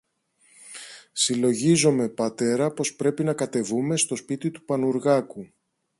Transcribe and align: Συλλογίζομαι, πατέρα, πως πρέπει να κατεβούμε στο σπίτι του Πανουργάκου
Συλλογίζομαι, 1.11 2.09
πατέρα, 2.09 2.71
πως 2.71 2.95
πρέπει 2.95 3.23
να 3.23 3.33
κατεβούμε 3.33 3.97
στο 3.97 4.15
σπίτι 4.15 4.51
του 4.51 4.65
Πανουργάκου 4.65 5.47